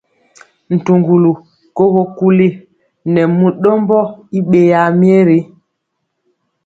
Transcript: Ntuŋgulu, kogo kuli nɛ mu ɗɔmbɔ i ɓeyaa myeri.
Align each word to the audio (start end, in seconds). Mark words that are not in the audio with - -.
Ntuŋgulu, 0.75 1.31
kogo 1.77 2.01
kuli 2.17 2.47
nɛ 3.13 3.21
mu 3.37 3.47
ɗɔmbɔ 3.61 3.99
i 4.37 4.39
ɓeyaa 4.49 4.89
myeri. 4.99 5.39